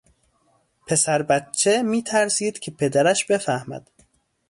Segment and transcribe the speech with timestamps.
[0.87, 3.91] پسر بچه میترسید که پدرش بفهمد